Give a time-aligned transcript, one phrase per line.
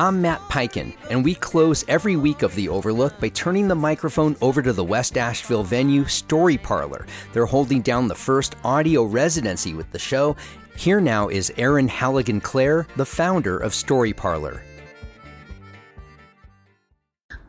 [0.00, 4.34] I'm Matt Peiken, and we close every week of The Overlook by turning the microphone
[4.40, 7.04] over to the West Asheville venue Story Parlor.
[7.34, 10.36] They're holding down the first audio residency with the show.
[10.74, 14.62] Here now is Erin Halligan Clare, the founder of Story Parlor.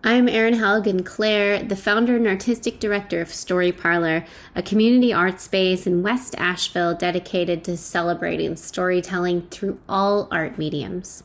[0.04, 4.26] I'm Erin Halligan Clare, the founder and artistic director of Story Parlor,
[4.56, 11.22] a community art space in West Asheville dedicated to celebrating storytelling through all art mediums.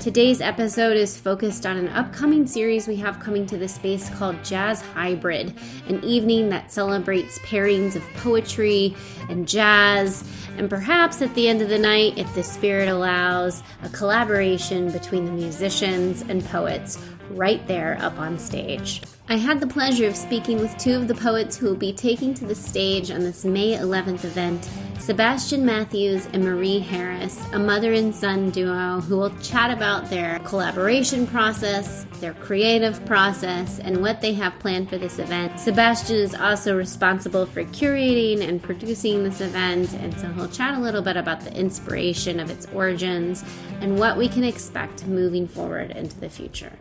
[0.00, 4.42] Today's episode is focused on an upcoming series we have coming to the space called
[4.42, 5.54] Jazz Hybrid,
[5.88, 8.96] an evening that celebrates pairings of poetry
[9.28, 10.24] and jazz,
[10.56, 15.26] and perhaps at the end of the night, if the spirit allows, a collaboration between
[15.26, 16.96] the musicians and poets
[17.30, 19.02] right there up on stage.
[19.28, 22.34] I had the pleasure of speaking with two of the poets who will be taking
[22.34, 24.68] to the stage on this May 11th event
[25.00, 30.38] Sebastian Matthews and Marie Harris, a mother and son duo who will chat about their
[30.40, 35.58] collaboration process, their creative process, and what they have planned for this event.
[35.58, 40.80] Sebastian is also responsible for curating and producing this event, and so he'll chat a
[40.80, 43.42] little bit about the inspiration of its origins
[43.80, 46.72] and what we can expect moving forward into the future.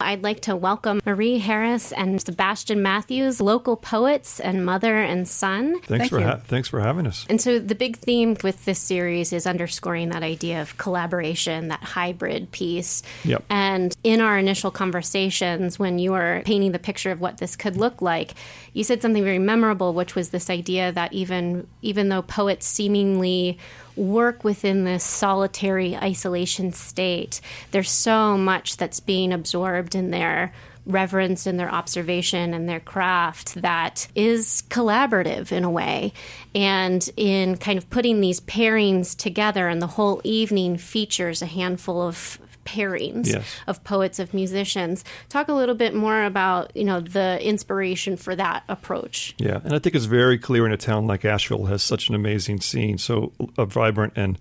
[0.00, 5.80] I'd like to welcome Marie Harris and Sebastian Matthews, local poets and mother and son.
[5.82, 7.26] Thanks Thank for ha- thanks for having us.
[7.28, 11.82] And so the big theme with this series is underscoring that idea of collaboration, that
[11.82, 13.02] hybrid piece.
[13.24, 13.44] Yep.
[13.50, 17.76] And in our initial conversations, when you were painting the picture of what this could
[17.76, 18.34] look like,
[18.72, 23.58] you said something very memorable, which was this idea that even even though poets seemingly
[24.00, 27.40] work within this solitary isolation state.
[27.70, 30.52] There's so much that's being absorbed in their
[30.86, 36.12] reverence and their observation and their craft that is collaborative in a way.
[36.54, 42.00] And in kind of putting these pairings together, and the whole evening features a handful
[42.00, 43.44] of pairings yes.
[43.66, 45.04] of poets of musicians.
[45.28, 49.34] Talk a little bit more about you know the inspiration for that approach.
[49.38, 52.14] Yeah, and I think it's very clear in a town like Asheville has such an
[52.14, 54.38] amazing scene, so a vibrant and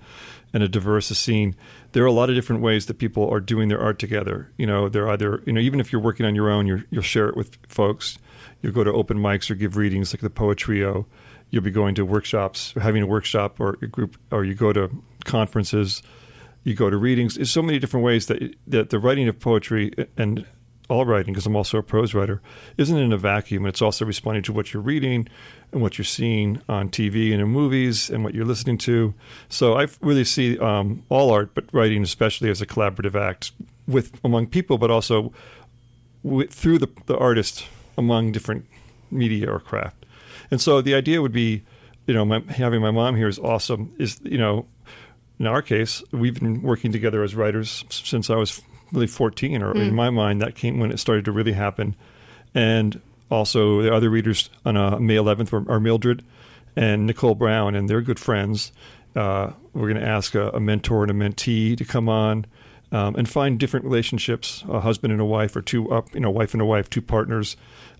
[0.53, 1.55] and a diverse scene.
[1.91, 4.51] There are a lot of different ways that people are doing their art together.
[4.57, 7.01] You know, they're either you know even if you're working on your own, you will
[7.01, 8.17] share it with folks.
[8.61, 11.05] You'll go to open mics or give readings like the Poetrio.
[11.49, 14.71] You'll be going to workshops, or having a workshop or a group, or you go
[14.71, 14.91] to
[15.25, 16.03] conferences
[16.69, 17.35] you go to readings.
[17.35, 20.45] There's so many different ways that that the writing of poetry and
[20.87, 22.41] all writing, because I'm also a prose writer,
[22.77, 23.65] isn't in a vacuum.
[23.65, 25.27] It's also responding to what you're reading
[25.71, 29.13] and what you're seeing on TV and in movies and what you're listening to.
[29.49, 33.51] So I really see um, all art, but writing especially as a collaborative act
[33.87, 35.31] with among people, but also
[36.23, 37.65] with, through the, the artist
[37.97, 38.65] among different
[39.11, 40.05] media or craft.
[40.49, 41.63] And so the idea would be,
[42.07, 43.93] you know, my, having my mom here is awesome.
[43.99, 44.65] Is you know
[45.39, 48.61] in our case, we've been working together as writers since I was
[48.91, 49.87] really 14, or mm.
[49.87, 51.95] in my mind, that came when it started to really happen.
[52.53, 53.01] And
[53.31, 56.23] also, the other readers on uh, May 11th are Mildred
[56.75, 58.71] and Nicole Brown, and they're good friends.
[59.15, 62.45] Uh, we're going to ask a, a, mentor and a mentee to come on
[62.91, 66.29] um, and find different relationships, a husband and a wife, or two up, you know,
[66.29, 67.57] wife and a wife, two partners.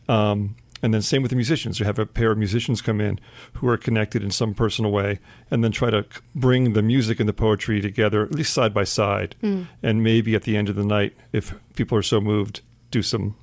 [0.08, 1.80] Um, and then same with the musicians.
[1.80, 3.20] You have a pair of musicians come in
[3.54, 5.20] who are connected in some personal way,
[5.52, 8.84] and then try to bring the music and the poetry together, at least side by
[8.84, 9.36] side.
[9.44, 9.68] Mm.
[9.84, 13.36] And maybe at the end of the night, if people are so moved, do some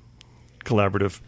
[0.65, 1.21] collaborative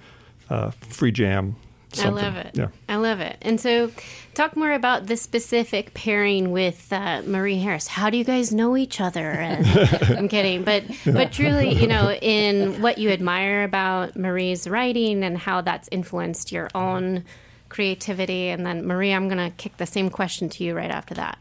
[0.50, 1.56] uh, free jam
[1.92, 2.24] Something.
[2.24, 2.52] I love it.
[2.54, 2.68] Yeah.
[2.88, 3.38] I love it.
[3.42, 3.92] And so,
[4.36, 7.88] talk more about the specific pairing with uh, Marie Harris.
[7.88, 9.28] How do you guys know each other?
[9.28, 9.66] And,
[10.18, 15.36] I'm kidding, but but truly, you know, in what you admire about Marie's writing and
[15.38, 17.26] how that's influenced your own
[17.70, 18.50] creativity.
[18.50, 21.40] And then, Marie, I'm going to kick the same question to you right after that.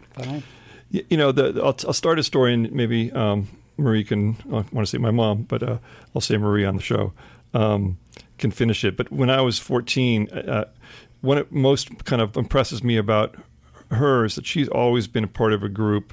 [0.91, 4.36] You know, the, I'll, I'll, start a story, and maybe um, Marie can.
[4.47, 5.78] I want to say my mom, but uh,
[6.15, 7.12] I'll say Marie on the show.
[7.53, 7.98] Um,
[8.38, 8.96] can finish it.
[8.96, 10.64] But when I was 14, uh,
[11.20, 13.34] what most kind of impresses me about
[13.90, 16.12] her is that she's always been a part of a group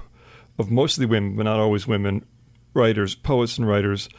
[0.57, 2.25] of mostly women, but not always women,
[2.73, 4.09] writers, poets, and writers,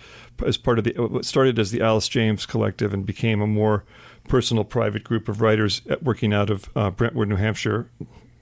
[0.45, 3.85] as part of the what started as the Alice James Collective and became a more
[4.29, 7.89] personal, private group of writers working out of uh, Brentwood, New Hampshire.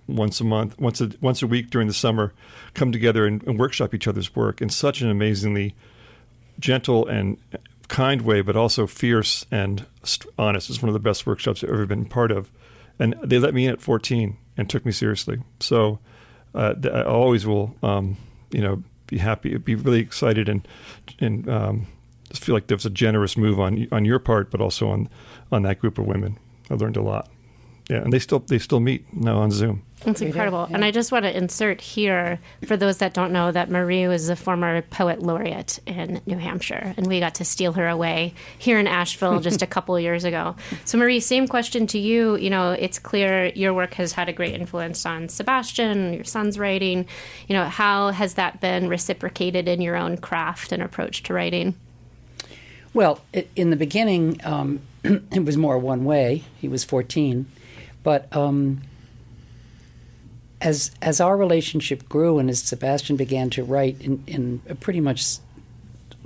[0.07, 2.35] Once a month, once a once a week during the summer,
[2.75, 5.75] come together and, and workshop each other's work in such an amazingly
[6.61, 7.39] gentle and
[7.95, 9.87] kind way, but also fierce and
[10.37, 10.69] honest.
[10.69, 12.51] It's one of the best workshops I've ever been part of.
[12.99, 15.39] And they let me in at 14 and took me seriously.
[15.61, 16.01] So
[16.57, 18.17] uh, I always will, um,
[18.51, 20.67] you know, be happy, be really excited, and
[21.21, 21.87] and um,
[22.29, 25.09] just feel like there was a generous move on on your part, but also on
[25.53, 26.39] on that group of women.
[26.71, 27.29] I learned a lot.
[27.89, 29.83] Yeah, and they still they still meet now on Zoom.
[30.07, 30.69] It's incredible.
[30.71, 34.29] And I just want to insert here, for those that don't know, that Marie was
[34.29, 38.79] a former poet laureate in New Hampshire, and we got to steal her away here
[38.79, 40.57] in Asheville just a couple years ago.
[40.85, 42.37] So, Marie, same question to you.
[42.37, 46.59] You know, it's clear your work has had a great influence on Sebastian, your son's
[46.59, 47.07] writing.
[47.49, 51.75] You know, how has that been reciprocated in your own craft and approach to writing?
[52.93, 53.21] Well,
[53.57, 56.45] in the beginning, um, it was more one way.
[56.61, 57.47] He was 14.
[58.05, 58.83] But um,
[60.61, 65.01] as as our relationship grew and as Sebastian began to write in, in a pretty
[65.01, 65.39] much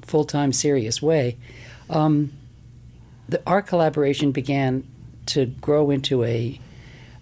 [0.03, 1.39] full time serious way,
[1.89, 2.33] um,
[3.29, 4.85] the, our collaboration began
[5.27, 6.61] to grow into a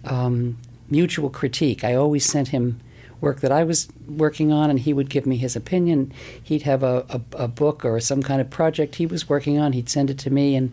[0.03, 0.57] um,
[0.89, 1.83] mutual critique.
[1.83, 2.79] I always sent him
[3.19, 6.13] work that I was working on, and he would give me his opinion.
[6.41, 9.73] He'd have a, a, a book or some kind of project he was working on.
[9.73, 10.71] He'd send it to me, and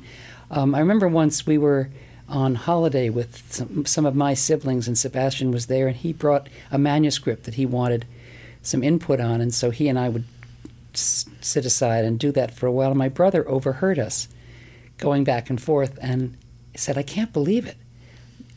[0.51, 1.91] um, I remember once we were
[2.29, 6.49] on holiday with some, some of my siblings, and Sebastian was there, and he brought
[6.71, 8.07] a manuscript that he wanted
[8.63, 10.25] some input on, and so he and I would
[10.95, 12.91] s- sit aside and do that for a while.
[12.91, 14.29] And my brother overheard us
[14.99, 16.37] going back and forth and
[16.77, 17.77] said, "I can't believe it."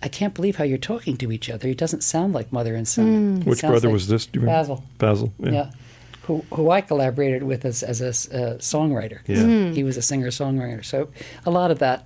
[0.02, 1.68] I can't believe how you're talking to each other.
[1.70, 3.40] It doesn't sound like mother and son.
[3.42, 4.28] It Which sounds brother like was this?
[4.28, 4.60] Do you remember?
[4.60, 4.84] Basil.
[5.00, 5.34] Basil.
[5.40, 5.72] Yeah.
[6.28, 9.22] Who, who I collaborated with as, as a s- uh, songwriter.
[9.26, 9.72] Yeah.
[9.72, 10.86] He was a singer songwriter.
[10.86, 11.10] So
[11.48, 12.06] a lot of that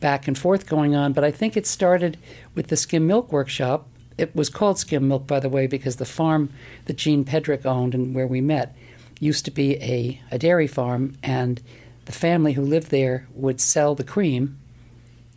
[0.00, 1.12] back and forth going on.
[1.12, 2.18] But I think it started
[2.54, 3.88] with the skim milk workshop.
[4.16, 6.50] It was called skim milk, by the way, because the farm
[6.86, 8.76] that Gene Pedrick owned and where we met
[9.20, 11.16] used to be a, a dairy farm.
[11.22, 11.62] And
[12.04, 14.58] the family who lived there would sell the cream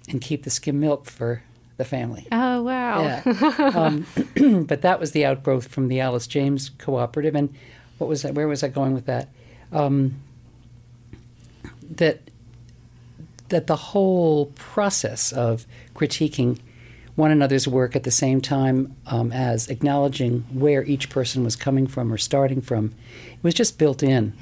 [0.10, 1.44] and keep the skim milk for
[1.78, 2.28] the family.
[2.31, 3.02] Oh, wow.
[3.02, 3.72] Yeah.
[3.75, 4.06] um,
[4.68, 7.36] but that was the outgrowth from the Alice James Cooperative.
[7.36, 7.54] And
[7.98, 8.36] what was that?
[8.36, 9.30] Where was I going with that?
[9.72, 10.22] Um,
[11.90, 12.22] that
[13.51, 15.65] that the whole process of
[15.95, 16.59] critiquing
[17.15, 21.86] one another's work at the same time um, as acknowledging where each person was coming
[21.86, 22.86] from or starting from
[23.33, 24.33] it was just built in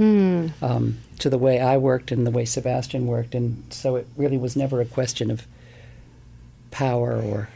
[0.61, 4.38] um, to the way I worked and the way Sebastian worked, and so it really
[4.38, 5.45] was never a question of
[6.71, 7.50] power or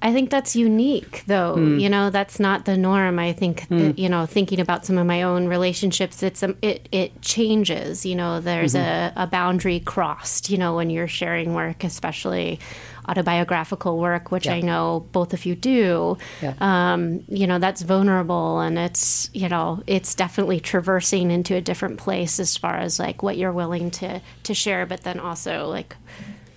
[0.00, 1.54] I think that's unique, though.
[1.54, 1.78] Hmm.
[1.78, 3.18] You know, that's not the norm.
[3.18, 6.88] I think uh, you know, thinking about some of my own relationships, it's um, it
[6.92, 8.06] it changes.
[8.06, 9.18] You know, there's Mm-hmm.
[9.18, 10.50] a, a boundary crossed.
[10.50, 12.60] You know, when you're sharing work, especially
[13.08, 14.54] autobiographical work, which Yeah.
[14.54, 16.16] I know both of you do.
[16.42, 16.54] Yeah.
[16.60, 21.98] Um, you know, that's vulnerable, and it's you know, it's definitely traversing into a different
[21.98, 25.96] place as far as like what you're willing to to share, but then also like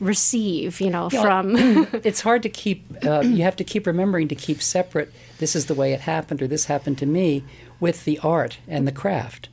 [0.02, 0.82] receive.
[0.82, 1.56] You know, Yeah, from
[2.04, 5.68] it's hard to keep uh, you have to keep remembering to keep separate this is
[5.68, 7.44] the way it happened or this happened to me
[7.80, 9.50] with the art and the craft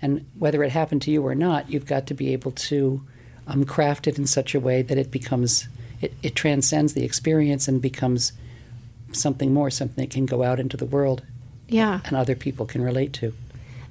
[0.00, 3.02] and whether it happened to you or not you've got to be able to
[3.46, 5.68] um, craft it in such a way that it becomes
[6.00, 8.32] it, it transcends the experience and becomes
[9.12, 11.22] something more something that can go out into the world
[11.68, 12.00] yeah.
[12.04, 13.34] and other people can relate to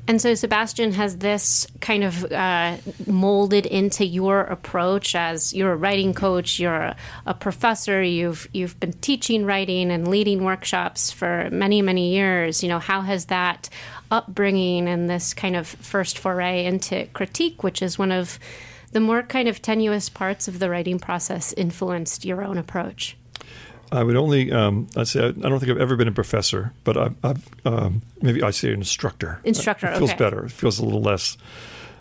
[0.08, 5.76] And so Sebastian has this kind of uh, molded into your approach as you're a
[5.76, 11.50] writing coach, you're a, a professor, you've you've been teaching writing and leading workshops for
[11.52, 12.62] many many years.
[12.62, 13.70] You know, how has that
[14.12, 18.38] upbringing and this kind of first foray into critique, which is one of
[18.92, 23.18] the more kind of tenuous parts of the writing process, influenced your own approach?
[23.96, 26.98] I would only, um, I'd say, I don't think I've ever been a professor, but
[26.98, 29.40] I've, I've um, maybe I say an instructor.
[29.44, 30.20] Instructor, It feels okay.
[30.20, 30.46] better.
[30.46, 31.38] It feels a little less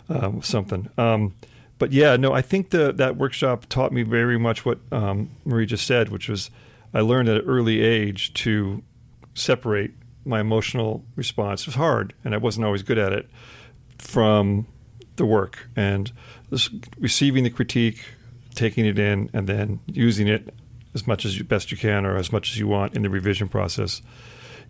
[0.09, 0.89] um, something.
[0.97, 1.35] Um,
[1.77, 5.65] but yeah, no, I think the, that workshop taught me very much what um, Marie
[5.65, 6.49] just said, which was
[6.93, 8.83] I learned at an early age to
[9.33, 9.91] separate
[10.25, 11.61] my emotional response.
[11.61, 13.29] It was hard, and I wasn't always good at it,
[13.97, 14.67] from
[15.15, 16.11] the work and
[16.49, 18.03] this, receiving the critique,
[18.53, 20.53] taking it in, and then using it
[20.95, 23.09] as much as you, best you can or as much as you want in the
[23.09, 24.01] revision process.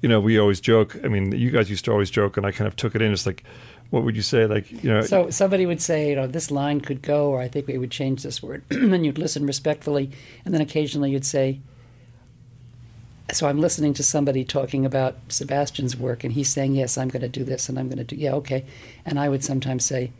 [0.01, 0.97] You know, we always joke.
[1.03, 3.13] I mean, you guys used to always joke, and I kind of took it in.
[3.13, 3.43] It's like,
[3.91, 4.45] what would you say?
[4.45, 7.47] Like, you know, So somebody would say, you know, this line could go, or I
[7.47, 8.63] think we would change this word.
[8.71, 10.11] and then you'd listen respectfully,
[10.43, 11.61] and then occasionally you'd say,
[13.31, 17.21] so I'm listening to somebody talking about Sebastian's work, and he's saying, yes, I'm going
[17.21, 18.65] to do this, and I'm going to do, yeah, okay.
[19.05, 20.11] And I would sometimes say,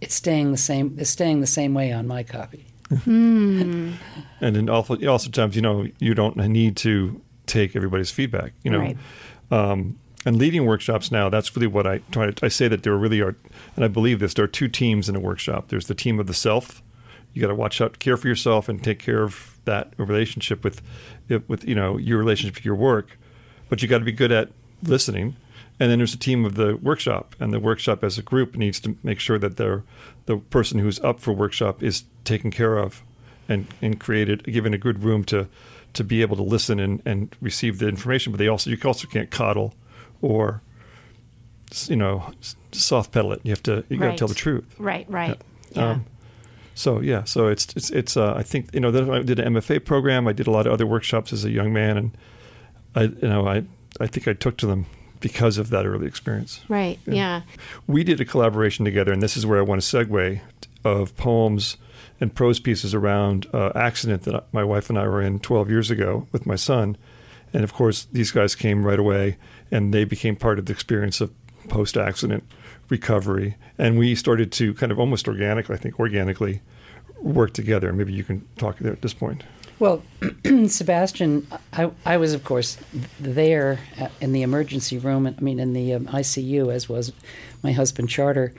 [0.00, 2.66] it's staying the same, it's staying the same way on my copy.
[3.06, 3.98] And
[4.40, 8.52] then also, also times, you know, you don't need to take everybody's feedback.
[8.62, 8.96] You know, Right.
[9.50, 12.44] um, and leading workshops now, that's really what I try to.
[12.44, 13.36] I say that there really are,
[13.76, 14.34] and I believe this.
[14.34, 15.68] There are two teams in a workshop.
[15.68, 16.82] There's the team of the self.
[17.32, 20.82] You got to watch out, care for yourself, and take care of that relationship with,
[21.48, 23.18] with you know your relationship with your work.
[23.68, 24.50] But you got to be good at
[24.82, 25.36] listening.
[25.80, 28.78] And then there's a team of the workshop, and the workshop as a group needs
[28.80, 29.82] to make sure that they're,
[30.26, 33.02] the person who's up for workshop is taken care of,
[33.48, 35.48] and and created given a good room to
[35.94, 38.30] to be able to listen and, and receive the information.
[38.30, 39.74] But they also you also can't coddle
[40.20, 40.60] or
[41.86, 42.30] you know
[42.72, 43.40] soft pedal it.
[43.42, 44.74] You have to you got to tell the truth.
[44.78, 45.40] Right, right.
[45.72, 45.92] Yeah.
[45.92, 46.06] Um,
[46.74, 49.54] so yeah, so it's it's it's uh, I think you know that I did an
[49.54, 50.28] MFA program.
[50.28, 52.18] I did a lot of other workshops as a young man, and
[52.94, 53.64] I you know I
[53.98, 54.86] I think I took to them
[55.20, 56.60] because of that early experience.
[56.68, 56.98] right.
[57.06, 57.42] Yeah.
[57.86, 60.40] We did a collaboration together, and this is where I want to segue
[60.84, 61.76] of poems
[62.20, 65.90] and prose pieces around uh, accident that my wife and I were in 12 years
[65.90, 66.96] ago with my son,
[67.52, 69.36] and of course these guys came right away,
[69.70, 71.32] and they became part of the experience of
[71.68, 72.44] post-accident
[72.88, 76.60] recovery, and we started to kind of almost organically, I think organically,
[77.20, 77.92] work together.
[77.92, 79.44] Maybe you can talk there at this point.
[79.80, 80.02] Well,
[80.66, 82.76] Sebastian, I, I was, of course,
[83.18, 87.12] there uh, in the emergency room, I mean, in the um, ICU, as was
[87.62, 88.52] my husband, Charter,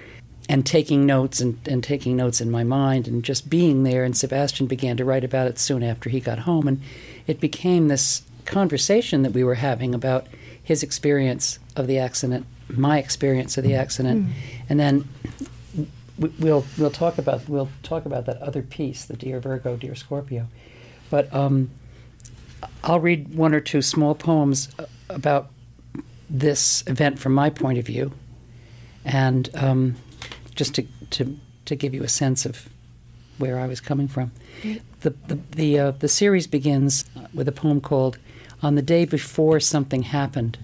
[0.50, 4.04] and taking notes and, and taking notes in my mind and just being there.
[4.04, 6.68] And Sebastian began to write about it soon after he got home.
[6.68, 6.82] And
[7.28, 10.26] it became this conversation that we were having about
[10.64, 14.28] his experience of the accident, my experience of the accident.
[14.68, 15.08] And then
[16.18, 19.94] we- we'll we'll talk about we'll talk about that other piece, the Dear Virgo, Dear
[19.94, 20.48] Scorpio.
[21.12, 21.70] But um,
[22.84, 24.70] I'll read one or two small poems
[25.10, 25.52] about
[26.30, 28.14] this event from my point of view,
[29.06, 29.96] and um,
[30.56, 32.70] just to, to to give you a sense of
[33.38, 34.32] where I was coming from.
[35.02, 38.18] The the the, uh, the series begins with a poem called
[38.64, 40.58] "On the Day Before Something Happened."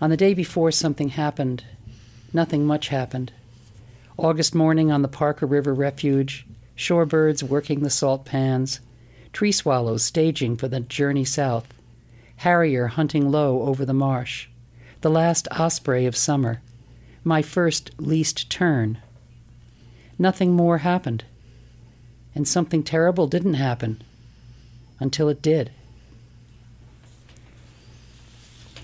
[0.00, 1.64] On the day before something happened,
[2.32, 3.32] nothing much happened.
[4.18, 6.45] August morning on the Parker River Refuge,
[6.76, 8.80] shorebirds working the salt pans,
[9.32, 11.72] tree swallows staging for the journey south,
[12.36, 14.48] harrier hunting low over the marsh,
[15.00, 16.60] the last osprey of summer,
[17.24, 18.98] my first least tern.
[20.18, 21.24] Nothing more happened.
[22.34, 24.02] And something terrible didn't happen
[25.00, 25.70] until it did.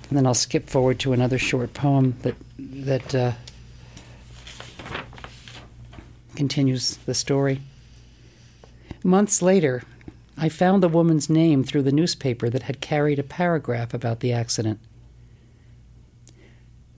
[0.08, 3.32] And then I'll skip forward to another short poem that that uh,
[6.34, 7.60] continues the story.
[9.04, 9.82] Months later,
[10.36, 14.32] I found the woman's name through the newspaper that had carried a paragraph about the
[14.32, 14.78] accident.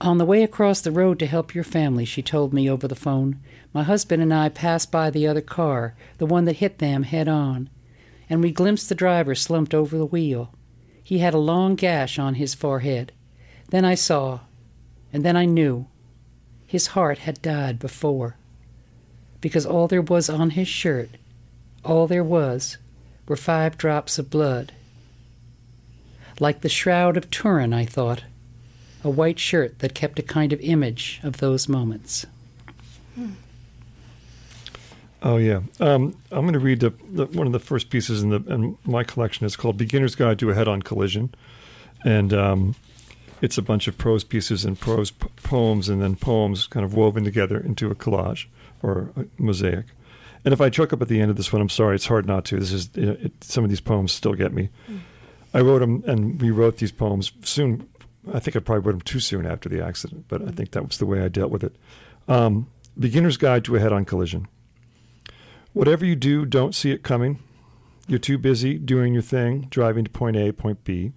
[0.00, 2.94] On the way across the road to help your family, she told me over the
[2.94, 3.40] phone,
[3.72, 7.26] my husband and I passed by the other car, the one that hit them head
[7.26, 7.70] on,
[8.28, 10.52] and we glimpsed the driver slumped over the wheel.
[11.02, 13.12] He had a long gash on his forehead.
[13.70, 14.40] Then I saw,
[15.10, 15.86] and then I knew.
[16.66, 18.36] His heart had died before.
[19.40, 21.10] Because all there was on his shirt,
[21.84, 22.78] all there was,
[23.26, 24.72] were five drops of blood.
[26.40, 28.24] Like the Shroud of Turin, I thought,
[29.04, 32.26] a white shirt that kept a kind of image of those moments.
[35.22, 38.28] Oh yeah, um, I'm going to read the, the, one of the first pieces in,
[38.28, 39.46] the, in my collection.
[39.46, 41.34] It's called "Beginner's Guide to a Head-On Collision,"
[42.04, 42.74] and um,
[43.40, 46.92] it's a bunch of prose pieces and prose p- poems, and then poems kind of
[46.92, 48.46] woven together into a collage
[48.82, 49.86] or a mosaic.
[50.44, 51.94] And if I choke up at the end of this one, I'm sorry.
[51.94, 52.58] It's hard not to.
[52.58, 54.68] This is you know, it, some of these poems still get me.
[55.54, 57.88] I wrote them and rewrote these poems soon.
[58.32, 60.86] I think I probably wrote them too soon after the accident, but I think that
[60.86, 61.76] was the way I dealt with it.
[62.28, 64.48] Um, Beginner's Guide to a Head-On Collision.
[65.72, 67.38] Whatever you do, don't see it coming.
[68.06, 71.12] You're too busy doing your thing, driving to point A, point B.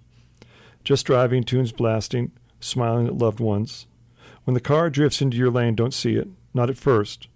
[0.84, 3.86] Just driving, tunes blasting, smiling at loved ones.
[4.44, 7.28] When the car drifts into your lane, don't see it, not at first.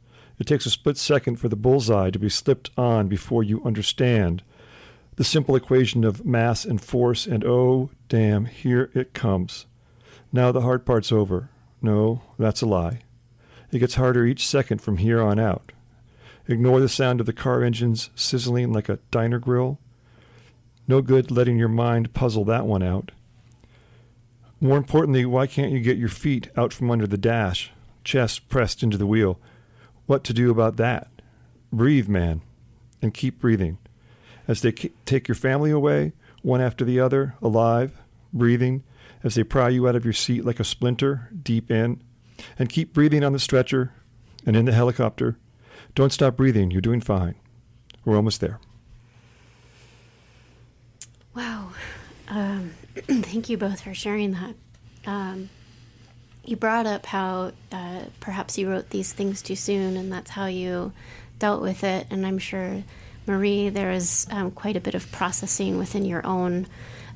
[0.43, 4.43] It takes a split second for the bullseye to be slipped on before you understand
[5.15, 9.67] the simple equation of mass and force, and oh, damn, here it comes.
[10.33, 11.51] Now the hard part's over.
[11.81, 13.03] No, that's a lie.
[13.71, 15.71] It gets harder each second from here on out.
[16.49, 19.79] Ignore the sound of the car engines sizzling like a diner grill.
[20.89, 23.13] No good letting your mind puzzle that one out.
[24.61, 27.71] More importantly, why can't you get your feet out from under the dash,
[28.03, 29.39] chest pressed into the wheel?
[30.07, 31.09] What to do about that?
[31.73, 32.43] Breathe, man,
[33.01, 33.79] and keep breathing.
[34.49, 37.93] As they take your family away, one after the other, alive,
[38.33, 38.83] breathing,
[39.23, 42.03] as they pry you out of your seat like a splinter, deep in,
[42.59, 43.93] and keep breathing on the stretcher
[44.45, 45.39] and in the helicopter.
[45.95, 46.71] Don't stop breathing.
[46.71, 47.37] You're doing fine.
[48.05, 48.59] We're almost there.
[51.35, 51.71] Wow.
[52.29, 54.55] Um, thank you both for sharing that.
[55.07, 55.49] Um,
[56.45, 60.47] you brought up how uh, perhaps you wrote these things too soon, and that's how
[60.47, 60.93] you
[61.39, 62.07] dealt with it.
[62.11, 62.83] And I'm sure,
[63.27, 66.67] Marie, there is um, quite a bit of processing within your own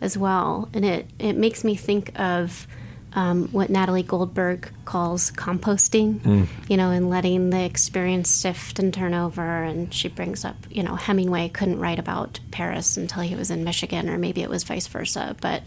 [0.00, 0.68] as well.
[0.74, 2.66] And it, it makes me think of
[3.14, 6.46] um, what Natalie Goldberg calls composting, Mm.
[6.68, 9.62] you know, and letting the experience sift and turn over.
[9.62, 13.64] And she brings up, you know, Hemingway couldn't write about Paris until he was in
[13.64, 15.34] Michigan, or maybe it was vice versa.
[15.40, 15.62] But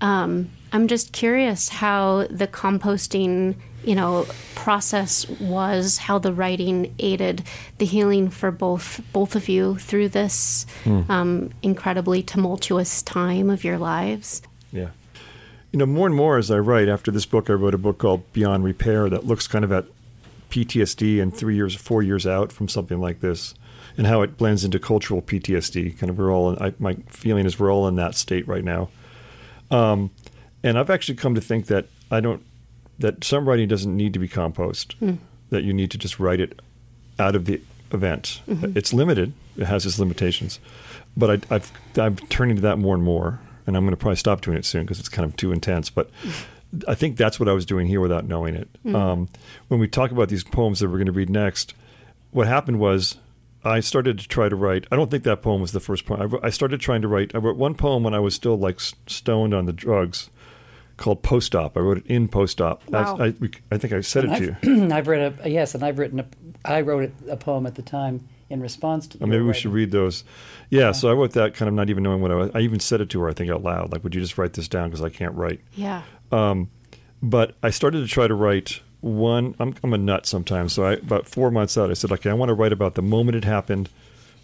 [0.00, 7.44] um, I'm just curious how the composting, you know, process was, how the writing aided
[7.78, 10.66] the healing for both both of you through this
[11.08, 14.42] um, incredibly tumultuous time of your lives.
[14.70, 14.90] Yeah.
[15.72, 17.96] You know, more and more as I write, after this book, I wrote a book
[17.96, 19.86] called Beyond Repair that looks kind of at
[20.50, 23.54] PTSD and three years, four years out from something like this,
[23.96, 25.98] and how it blends into cultural PTSD.
[25.98, 26.52] Kind of, we're all.
[26.52, 28.90] In, I, my feeling is we're all in that state right now.
[29.70, 30.10] Um,
[30.66, 32.42] and I've actually come to think that I don't.
[32.98, 34.94] That some writing doesn't need to be composed.
[34.94, 35.14] Hmm.
[35.50, 36.60] That you need to just write it
[37.18, 37.60] out of the
[37.92, 38.40] event.
[38.48, 38.76] Mm-hmm.
[38.76, 39.32] It's limited.
[39.56, 40.58] It has its limitations,
[41.16, 44.16] but I, I've, I'm turning to that more and more, and I'm going to probably
[44.16, 45.88] stop doing it soon because it's kind of too intense.
[45.88, 46.10] But
[46.88, 48.68] I think that's what I was doing here without knowing it.
[48.84, 48.96] Mm-hmm.
[48.96, 49.28] Um,
[49.68, 51.74] when we talk about these poems that we're going to read next,
[52.32, 53.16] what happened was
[53.64, 54.86] I started to try to write.
[54.92, 56.38] I don't think that poem was the first poem.
[56.42, 57.34] I, I started trying to write.
[57.34, 60.28] I wrote one poem when I was still like stoned on the drugs,
[60.96, 61.76] called Post Op.
[61.76, 62.88] I wrote it in Post Op.
[62.88, 63.16] Wow.
[63.18, 63.34] I, I,
[63.72, 64.84] I think I said it to you.
[64.86, 66.26] I've, I've read a yes, and I've written a.
[66.64, 69.18] I wrote a poem at the time in response to.
[69.18, 70.24] Or maybe your we should read those.
[70.70, 72.50] Yeah, so I wrote that kind of not even knowing what I was.
[72.54, 73.92] I even said it to her, I think, out loud.
[73.92, 75.60] Like, would you just write this down because I can't write?
[75.74, 76.02] Yeah.
[76.32, 76.70] Um,
[77.22, 79.54] But I started to try to write one.
[79.60, 80.72] I'm, I'm a nut sometimes.
[80.72, 83.02] So I, about four months out, I said, okay, I want to write about the
[83.02, 83.88] moment it happened,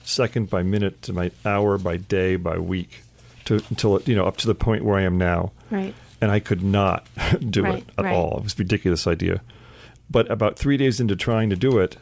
[0.05, 3.03] second by minute to my hour by day by week,
[3.47, 5.53] to until it, you know up to the point where I am now.
[5.71, 5.95] Right.
[6.23, 7.07] And I could not
[7.51, 8.15] do Right, it at right.
[8.15, 8.39] all.
[8.39, 9.43] It was a ridiculous idea.
[10.11, 11.97] But about three days into trying to do it,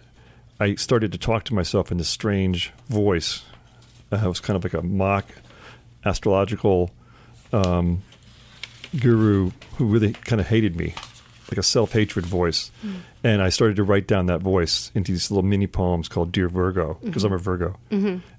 [0.60, 3.42] I started to talk to myself in this strange voice.
[4.12, 5.24] Uh, it was kind of like a mock
[6.04, 6.90] astrological
[7.52, 8.02] um,
[8.98, 10.94] guru who really kind of hated me,
[11.50, 12.70] like a self hatred voice.
[13.22, 16.48] And I started to write down that voice into these little mini poems called Dear
[16.48, 17.76] Virgo, because I'm a Virgo.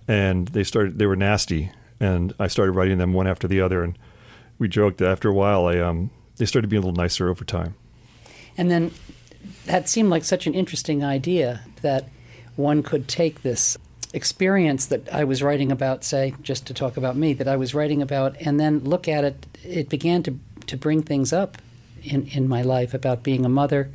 [0.08, 1.72] And they started, they were nasty.
[2.00, 3.84] And I started writing them one after the other.
[3.84, 3.98] And
[4.62, 7.44] we joked that after a while, I, um, they started being a little nicer over
[7.44, 7.74] time.
[8.56, 8.92] And then
[9.66, 12.08] that seemed like such an interesting idea that
[12.58, 13.76] one could take this
[14.14, 17.74] experience that I was writing about, say, just to talk about me, that I was
[17.74, 19.48] writing about, and then look at it.
[19.64, 21.58] It began to, to bring things up
[22.04, 23.90] in, in my life about being a mother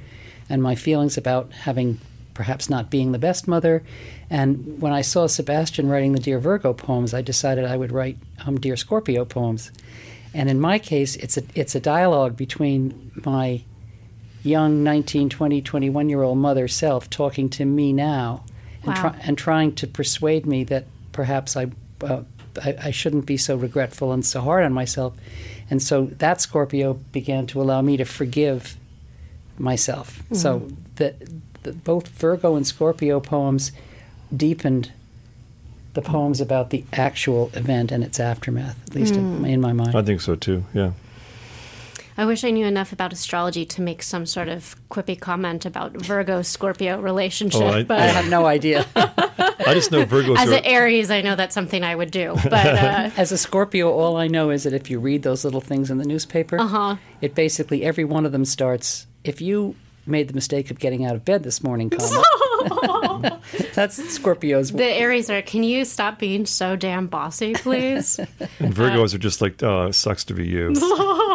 [0.49, 2.01] and my feelings about having
[2.35, 3.85] perhaps not being the best mother.
[4.31, 8.19] And when I saw Sebastian writing the Dear Virgo poems, I decided I would write
[8.45, 9.71] um, Dear Scorpio poems.
[10.37, 13.63] And in my case, it's a, it's a dialogue between my
[14.43, 18.45] young 19, 20, 21 year old mother self talking to me now
[18.83, 19.01] and, Wow.
[19.01, 21.69] try, and trying to persuade me that perhaps I,
[22.03, 22.21] uh,
[22.63, 25.15] I, I shouldn't be so regretful and so hard on myself.
[25.71, 28.77] And so that Scorpio began to allow me to forgive
[29.59, 30.23] myself.
[30.33, 31.15] So that
[31.63, 33.73] the, both Virgo and Scorpio poems
[34.37, 34.93] deepened
[35.97, 39.97] the poems about the actual event and its aftermath, at least in, in my mind.
[39.97, 40.65] I think so too.
[40.73, 40.93] Yeah.
[42.19, 45.93] I wish I knew enough about astrology to make some sort of quippy comment about
[45.93, 47.61] Virgo Scorpio relationship.
[47.61, 48.87] Oh, I- but I have no idea.
[48.97, 50.35] I just know Virgo.
[50.35, 52.35] as an Aries, I know that's something I would do.
[52.45, 55.61] But uh, As a Scorpio, all I know is that if you read those little
[55.61, 56.97] things in the newspaper, Uh-huh.
[57.21, 59.07] it basically every one of them starts.
[59.25, 59.75] If you
[60.07, 62.23] made the mistake of getting out of bed this morning, comma,
[63.75, 64.73] that's Scorpio's.
[64.73, 68.19] the Aries are, can you stop being so damn bossy, please?
[68.59, 70.73] and Virgos are just like, oh, sucks to be you.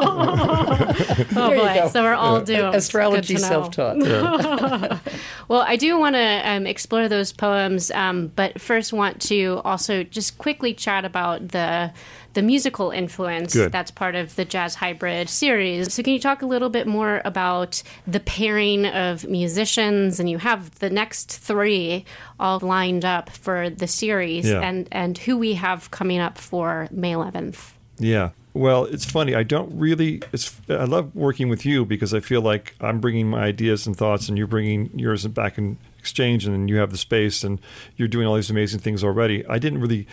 [0.03, 0.93] oh
[1.31, 1.87] There you boy, go.
[1.89, 2.75] so we're all doomed.
[2.75, 3.69] Astrology Good to know.
[3.71, 5.01] self-taught.
[5.47, 10.03] Well, I do want to um, explore those poems, um, but first want to also
[10.03, 11.91] just quickly chat about the
[12.33, 13.71] the musical influence Good.
[13.71, 15.93] that's part of the Jazz Hybrid series.
[15.93, 20.19] So, can you talk a little bit more about the pairing of musicians?
[20.19, 22.05] And you have the next three
[22.39, 24.61] all lined up for the series, Yeah.
[24.61, 27.71] and and who we have coming up for May 11th.
[27.99, 28.29] Yeah.
[28.53, 29.33] Well, it's funny.
[29.33, 30.21] I don't really.
[30.33, 30.59] It's.
[30.69, 34.27] I love working with you because I feel like I'm bringing my ideas and thoughts,
[34.27, 37.59] and you're bringing yours back in exchange, and then you have the space, and
[37.95, 39.45] you're doing all these amazing things already.
[39.47, 40.05] I didn't really.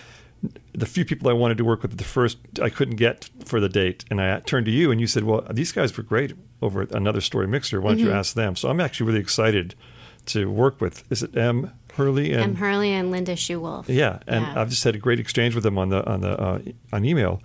[0.73, 3.69] The few people I wanted to work with the first, I couldn't get for the
[3.69, 6.83] date, and I turned to you, and you said, "Well, these guys were great over
[6.83, 7.81] at another story mixer.
[7.81, 9.75] Why don't you ask them?" So I'm actually really excited
[10.27, 11.03] to work with.
[11.11, 12.55] Is it M Hurley and M.
[12.57, 13.87] Hurley and Linda Schuwolf.
[13.89, 14.61] yeah, and Yeah.
[14.61, 16.59] I've just had a great exchange with them on the on the uh,
[16.93, 17.43] on email.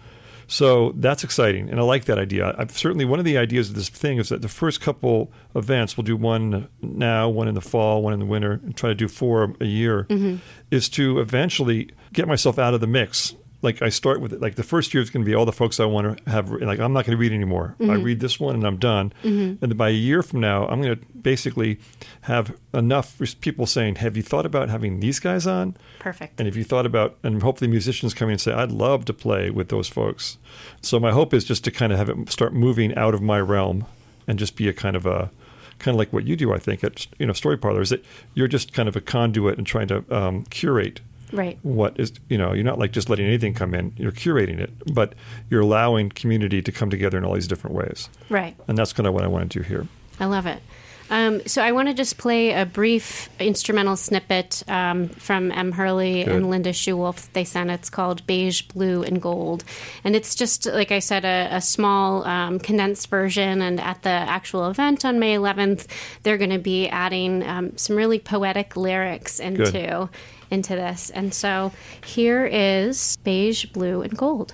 [0.47, 2.55] So that's exciting, and I like that idea.
[2.57, 5.97] I've certainly one of the ideas of this thing is that the first couple events
[5.97, 8.95] we'll do one now, one in the fall, one in the winter, and try to
[8.95, 10.05] do four a year.
[10.09, 10.37] Mm-hmm.
[10.71, 14.41] Is to eventually get myself out of the mix like I start with it.
[14.41, 16.51] Like the first year is going to be all the folks I want to have.
[16.51, 17.75] Like I'm not going to read anymore.
[17.79, 19.13] I read this one and I'm done.
[19.23, 21.79] And then by a year from now, I'm going to basically
[22.21, 26.39] have enough people saying, "Have you thought about having these guys on?" Perfect.
[26.39, 29.49] And if you thought about, and hopefully musicians coming and say, I'd love to play
[29.49, 30.37] with those folks.
[30.81, 33.39] So my hope is just to kind of have it start moving out of my
[33.39, 33.85] realm
[34.27, 35.31] and just be a kind of a,
[35.79, 38.03] kind of like what you do, I think, at, you know, Story Parlor, is that
[38.33, 41.01] you're just kind of a conduit and trying to um, curate
[41.33, 41.57] Right.
[41.63, 44.71] what is, you know, you're not like just letting anything come in, you're curating it,
[44.93, 45.15] but
[45.49, 48.07] you're allowing community to come together in all these different ways.
[48.29, 48.55] Right.
[48.67, 49.87] And that's kind of what I want to do here.
[50.19, 50.61] I love it.
[51.09, 55.71] Um, so I want to just play a brief instrumental snippet um, from M.
[55.71, 56.35] Hurley Good.
[56.35, 57.31] and Linda Schewolf.
[57.33, 59.63] They sent it's called Beige, Blue, and Gold,
[60.03, 63.61] and it's just like I said, a, a small um, condensed version.
[63.61, 65.87] And at the actual event on May 11th,
[66.23, 70.09] they're going to be adding um, some really poetic lyrics into
[70.53, 71.09] into this.
[71.09, 71.73] And so
[72.05, 74.53] here is Beige, Blue, and Gold.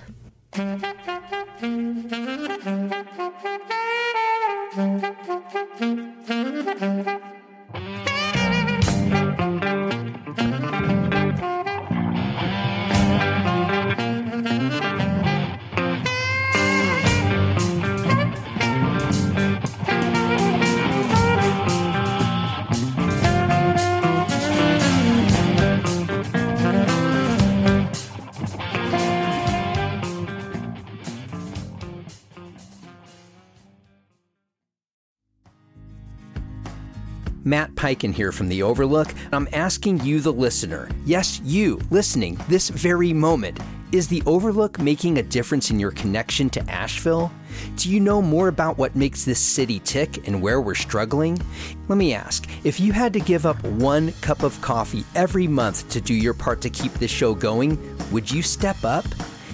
[37.80, 39.08] Peiken here from The Overlook.
[39.32, 43.58] I'm asking you, the listener, yes, you listening this very moment,
[43.90, 47.32] is The Overlook making a difference in your connection to Asheville?
[47.76, 51.40] Do you know more about what makes this city tick and where we're struggling?
[51.88, 55.88] Let me ask if you had to give up one cup of coffee every month
[55.88, 57.78] to do your part to keep this show going,
[58.10, 59.06] would you step up?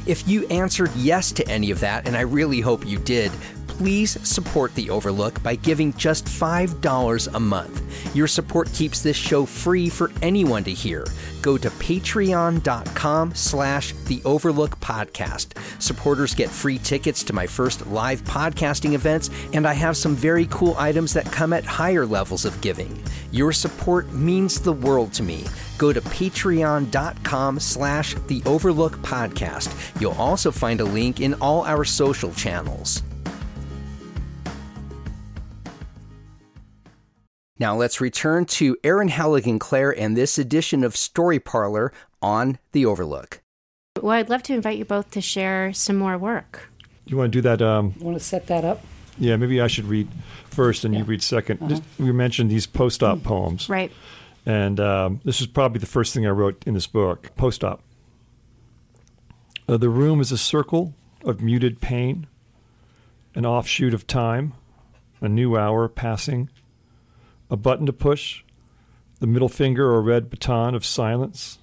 [0.05, 3.31] If you answered yes to any of that, and I really hope you did,
[3.69, 7.86] please support The Overlook by giving just $5 a month.
[8.15, 11.07] Your support keeps this show free for anyone to hear.
[11.43, 15.57] Go to patreon.com slash The Overlook Podcast.
[15.81, 20.47] Supporters get free tickets to my first live podcasting events, and I have some very
[20.51, 23.03] cool items that come at higher levels of giving.
[23.31, 25.45] Your support means the world to me.
[25.79, 30.01] Go to patreon.com slash The Overlook Podcast.
[30.01, 33.03] You'll also find a link in all our social channels.
[37.59, 42.85] Now let's return to Erin Halligan Clare and this edition of Story Parlor on The
[42.85, 43.43] Overlook.
[44.01, 46.71] Well, I'd love to invite you both to share some more work.
[47.07, 47.63] You want to do that?
[47.63, 48.83] Um, You want to set that up?
[49.19, 50.09] yeah, maybe I should read
[50.51, 53.69] first and you read 2nd Just, we mentioned these post-op poems.
[53.71, 53.91] Right.
[54.45, 57.83] And um, this is probably the first thing I wrote in this book, post op.
[59.67, 62.27] Uh, the room is a circle of muted pain,
[63.35, 64.53] an offshoot of time,
[65.23, 66.51] a new hour passing,
[67.51, 68.43] a button to push,
[69.21, 71.59] the middle finger or red baton of silence,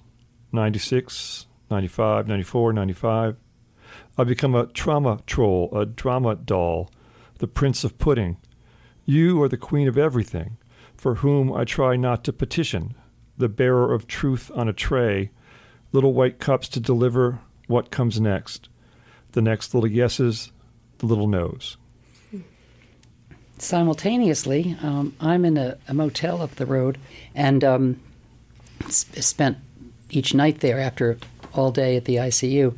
[0.52, 3.36] 96, 95, 94, 95.
[4.16, 6.90] I become a trauma troll, a drama doll,
[7.38, 8.38] the prince of pudding.
[9.04, 10.56] You are the queen of everything
[10.96, 12.94] for whom I try not to petition,
[13.36, 15.30] the bearer of truth on a tray,
[15.92, 18.68] little white cups to deliver what comes next,
[19.32, 20.52] the next little yeses,
[20.98, 21.76] the little no's.
[23.58, 26.98] Simultaneously, um, I'm in a, a motel up the road
[27.34, 28.00] and um,
[28.84, 29.58] s- spent
[30.10, 31.18] each night there after
[31.54, 32.76] all day at the ICU.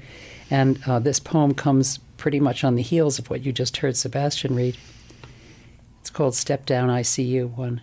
[0.50, 3.96] And uh, this poem comes pretty much on the heels of what you just heard
[3.96, 4.76] Sebastian read.
[6.00, 7.80] It's called Step Down ICU 1.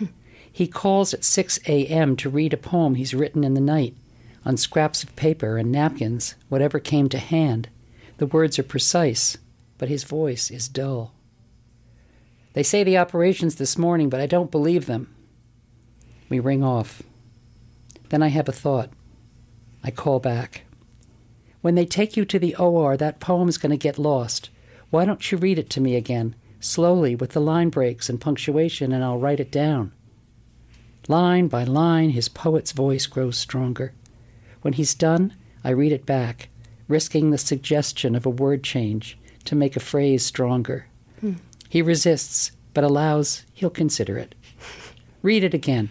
[0.50, 2.16] He calls at 6 a.m.
[2.16, 3.94] to read a poem he's written in the night
[4.44, 7.68] on scraps of paper and napkins, whatever came to hand.
[8.16, 9.36] The words are precise,
[9.76, 11.12] but his voice is dull.
[12.58, 15.14] They say the operation's this morning, but I don't believe them.
[16.28, 17.04] We ring off.
[18.08, 18.90] Then I have a thought.
[19.84, 20.62] I call back.
[21.60, 24.50] When they take you to the OR, that poem's going to get lost.
[24.90, 28.90] Why don't you read it to me again, slowly, with the line breaks and punctuation,
[28.90, 29.92] and I'll write it down?
[31.06, 33.92] Line by line, his poet's voice grows stronger.
[34.62, 36.48] When he's done, I read it back,
[36.88, 40.87] risking the suggestion of a word change to make a phrase stronger.
[41.68, 44.34] He resists, but allows he'll consider it.
[45.22, 45.90] Read it again.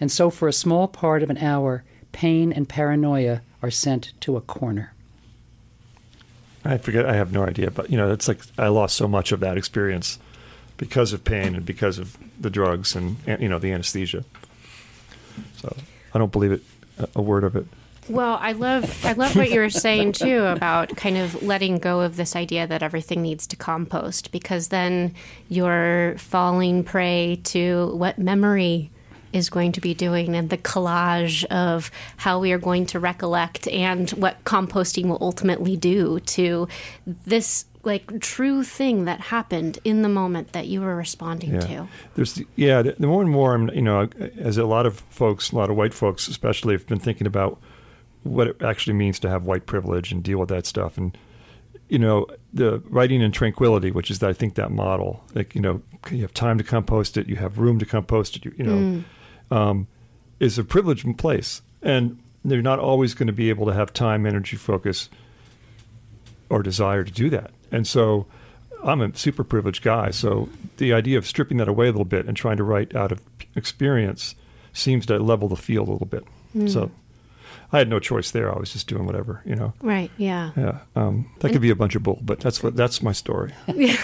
[0.00, 4.36] And so, for a small part of an hour, pain and paranoia are sent to
[4.36, 4.92] a corner.
[6.64, 9.32] I forget, I have no idea, but you know, it's like I lost so much
[9.32, 10.18] of that experience
[10.76, 14.24] because of pain and because of the drugs and, you know, the anesthesia.
[15.58, 15.76] So
[16.14, 16.62] I don't believe it,
[17.14, 17.66] a word of it.
[18.08, 22.00] Well, I love I love what you were saying too about kind of letting go
[22.00, 25.14] of this idea that everything needs to compost because then
[25.48, 28.90] you're falling prey to what memory
[29.32, 33.66] is going to be doing and the collage of how we are going to recollect
[33.68, 36.68] and what composting will ultimately do to
[37.26, 41.60] this like true thing that happened in the moment that you were responding yeah.
[41.60, 41.88] to.
[42.14, 45.52] There's yeah, the, the more and more I'm you know as a lot of folks,
[45.52, 47.58] a lot of white folks especially have been thinking about
[48.24, 51.16] what it actually means to have white privilege and deal with that stuff and
[51.88, 55.60] you know the writing in tranquility which is that I think that model like you
[55.60, 58.64] know you have time to compost it you have room to compost it you, you
[58.64, 59.04] know mm
[59.50, 59.86] um,
[60.40, 64.26] is a privileged place, and they're not always going to be able to have time,
[64.26, 65.08] energy, focus,
[66.50, 67.50] or desire to do that.
[67.70, 68.26] And so,
[68.82, 70.10] I'm a super privileged guy.
[70.10, 73.12] So the idea of stripping that away a little bit and trying to write out
[73.12, 73.22] of
[73.56, 74.34] experience
[74.74, 76.24] seems to level the field a little bit.
[76.54, 76.68] Mm.
[76.70, 76.90] So
[77.72, 78.54] I had no choice there.
[78.54, 79.72] I was just doing whatever, you know.
[79.80, 80.10] Right.
[80.16, 80.52] Yeah.
[80.56, 80.78] Yeah.
[80.96, 83.52] Um, that could be a bunch of bull, but that's what that's my story.
[83.74, 83.96] Yeah.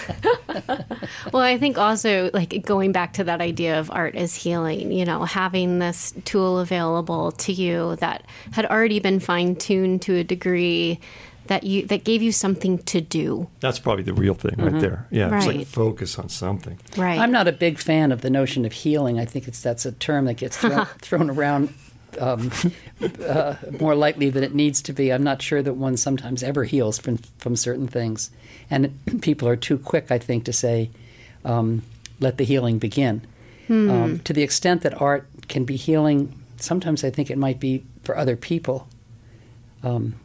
[1.31, 4.91] well, I think also like going back to that idea of art as healing.
[4.91, 10.15] You know, having this tool available to you that had already been fine tuned to
[10.15, 10.99] a degree
[11.47, 13.49] that you that gave you something to do.
[13.59, 14.69] That's probably the real thing mm-hmm.
[14.69, 15.07] right there.
[15.11, 15.37] Yeah, right.
[15.37, 16.79] it's like focus on something.
[16.95, 17.19] Right.
[17.19, 19.19] I'm not a big fan of the notion of healing.
[19.19, 21.73] I think it's that's a term that gets thrown, thrown around
[22.19, 22.51] um,
[23.25, 25.11] uh, more likely than it needs to be.
[25.11, 28.31] I'm not sure that one sometimes ever heals from from certain things,
[28.69, 30.89] and people are too quick, I think, to say,
[31.45, 31.83] um,
[32.19, 33.21] "Let the healing begin."
[33.67, 33.89] Hmm.
[33.89, 37.83] Um, to the extent that art can be healing, sometimes I think it might be
[38.03, 38.87] for other people.
[39.83, 40.15] Um,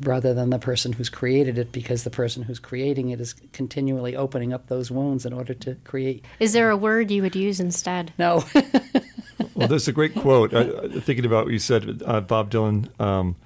[0.00, 4.16] rather than the person who's created it because the person who's creating it is continually
[4.16, 6.24] opening up those wounds in order to create.
[6.38, 8.12] Is there a word you would use instead?
[8.18, 8.44] No.
[9.54, 10.54] well, there's a great quote.
[10.54, 12.88] I, thinking about what you said, uh, Bob Dylan.
[13.00, 13.36] Um,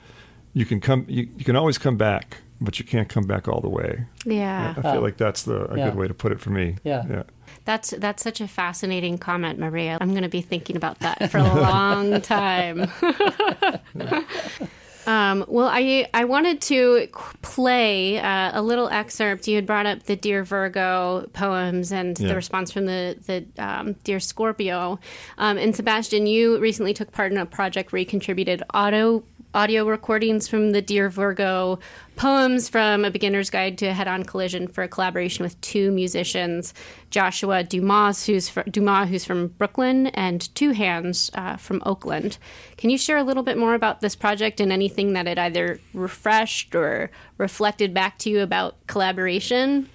[0.55, 1.07] you can come.
[1.09, 4.05] You, you, can always come back, but you can't come back all the way.
[4.25, 5.85] Yeah, I, I feel like that's the a yeah.
[5.87, 6.77] good way to put it for me.
[6.85, 7.05] Yeah.
[7.09, 7.23] Yeah.
[7.65, 9.99] That's that's such a fascinating comment, Maria.
[10.01, 12.91] I'm going to be thinking about that for a long time.
[15.07, 17.09] Um, well, I I wanted to
[17.43, 19.49] play uh, a little excerpt.
[19.49, 22.29] You had brought up the Dear Virgo poems and yeah.
[22.29, 24.99] the response from the the um, Dear Scorpio.
[25.39, 29.85] Um, and Sebastian, you recently took part in a project where you contributed auto audio
[29.85, 31.79] recordings from the Dear Virgo
[32.17, 35.91] poems from A Beginner's Guide to a Head On Collision for a collaboration with two
[35.91, 36.73] musicians,
[37.11, 42.39] Joshua Dumas, who's, fr- Dumas, who's from Brooklyn, and Two Hands uh, from Oakland.
[42.79, 45.81] Can you share a little bit more about this project and anything that it either
[45.93, 49.89] refreshed or reflected back to you about collaboration?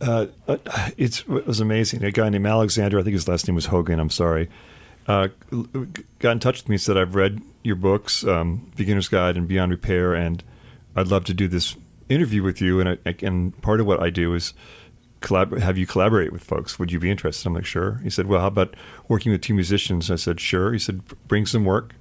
[0.00, 0.58] Uh, uh
[0.98, 2.04] it was amazing.
[2.04, 4.50] A guy named Alexander, I think his last name was Hogan, I'm sorry,
[5.06, 5.28] uh,
[6.18, 9.70] got in touch with me, said, I've read your books, um, Beginner's Guide and Beyond
[9.70, 10.42] Repair, and
[10.96, 11.76] I'd love to do this
[12.08, 12.80] interview with you.
[12.80, 14.54] And, I, and part of what I do is
[15.20, 16.78] collab- have you collaborate with folks.
[16.78, 17.46] Would you be interested?
[17.46, 18.00] I'm like, sure.
[18.02, 18.74] He said, well, how about
[19.08, 20.10] working with two musicians?
[20.10, 20.72] I said, sure.
[20.72, 21.94] He said, bring some work.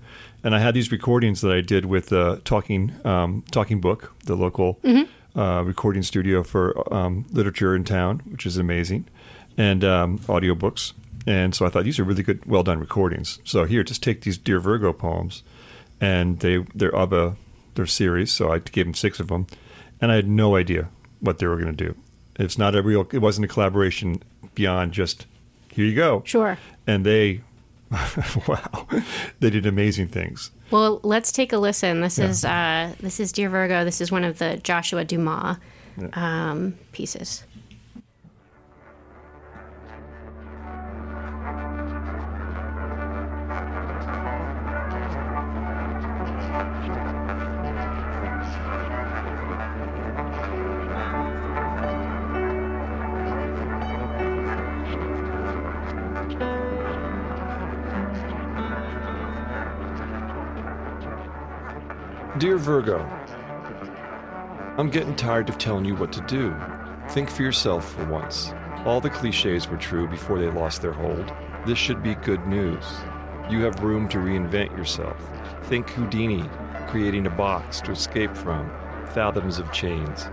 [0.43, 4.35] And I had these recordings that I did with uh, Talking um, Talking Book, the
[4.35, 5.39] local mm-hmm.
[5.39, 9.07] uh, recording studio for um, literature in town, which is amazing,
[9.55, 10.93] and um, audiobooks.
[11.27, 13.39] And so I thought these are really good, well done recordings.
[13.43, 15.43] So here, just take these Dear Virgo poems,
[15.99, 17.35] and they they're of a
[17.75, 18.31] their series.
[18.31, 19.47] So I gave them six of them,
[19.99, 21.95] and I had no idea what they were going to do.
[22.37, 23.07] It's not a real.
[23.11, 24.21] It wasn't a collaboration
[24.55, 25.27] beyond just
[25.71, 26.21] here you go.
[26.25, 26.57] Sure.
[26.85, 27.41] And they,
[28.47, 28.87] wow,
[29.39, 30.51] they did amazing things.
[30.69, 32.01] Well, let's take a listen.
[32.01, 32.25] This yeah.
[32.25, 33.83] is uh, this is Dear Virgo.
[33.83, 35.57] This is one of the Joshua Dumas
[35.97, 36.09] yeah.
[36.13, 37.43] um, pieces.
[62.37, 62.99] Dear Virgo,
[64.77, 66.55] I'm getting tired of telling you what to do.
[67.09, 68.53] Think for yourself for once.
[68.85, 71.29] All the cliches were true before they lost their hold.
[71.65, 72.85] This should be good news.
[73.49, 75.17] You have room to reinvent yourself.
[75.63, 76.49] Think Houdini,
[76.87, 78.71] creating a box to escape from,
[79.13, 80.29] fathoms of chains.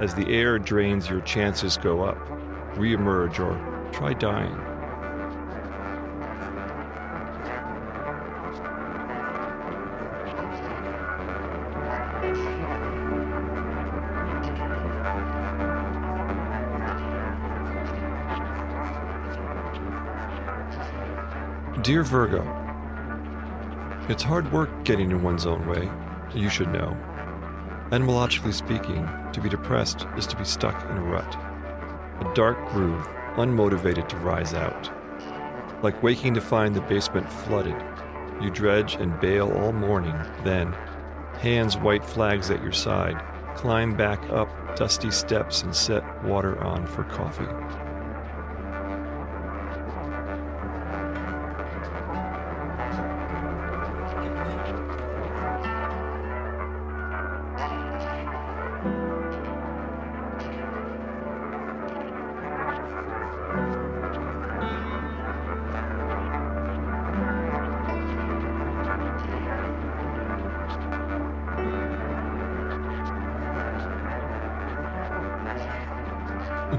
[0.00, 2.16] As the air drains, your chances go up.
[2.76, 4.56] Reemerge or try dying.
[21.86, 22.42] Dear Virgo,
[24.08, 25.88] it's hard work getting in one's own way.
[26.34, 26.96] you should know.
[27.92, 31.32] Etymologically speaking, to be depressed is to be stuck in a rut,
[32.20, 34.90] a dark groove, unmotivated to rise out.
[35.84, 37.80] Like waking to find the basement flooded,
[38.42, 40.72] you dredge and bail all morning, then,
[41.38, 43.22] hands white flags at your side,
[43.54, 47.85] climb back up dusty steps and set water on for coffee.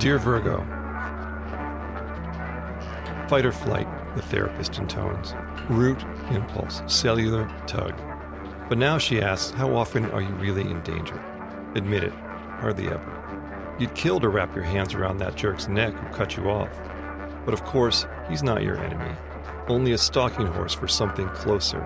[0.08, 0.60] Dear Virgo,
[3.28, 5.34] fight or flight, the therapist intones.
[5.68, 7.94] Root, impulse, cellular, tug.
[8.70, 11.22] But now she asks, how often are you really in danger?
[11.76, 13.76] Admit it, hardly ever.
[13.80, 16.72] You'd kill to wrap your hands around that jerk's neck who cut you off.
[17.44, 19.14] But of course, he's not your enemy,
[19.68, 21.82] only a stalking horse for something closer.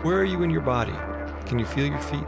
[0.00, 0.96] Where are you in your body?
[1.44, 2.24] Can you feel your feet?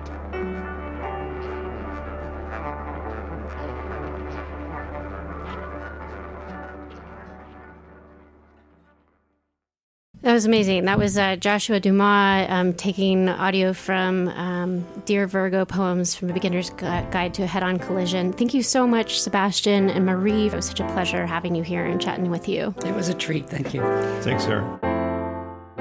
[10.34, 10.84] Was amazing.
[10.84, 16.32] That was uh, Joshua Dumas um, taking audio from um, Dear Virgo poems from a
[16.32, 18.32] beginner's guide to a head-on collision.
[18.32, 20.48] Thank you so much, Sebastian and Marie.
[20.48, 22.74] It was such a pleasure having you here and chatting with you.
[22.84, 23.48] It was a treat.
[23.48, 23.80] Thank you.
[24.22, 24.83] Thanks, Sarah.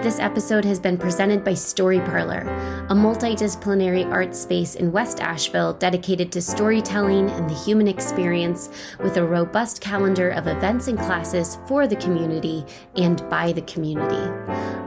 [0.03, 2.41] This episode has been presented by Story Parlor,
[2.89, 8.67] a multidisciplinary art space in West Asheville dedicated to storytelling and the human experience
[8.99, 12.65] with a robust calendar of events and classes for the community
[12.97, 14.29] and by the community.